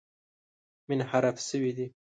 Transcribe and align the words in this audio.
منحرف 0.89 1.37
شوي 1.51 1.71
دي. 1.77 1.87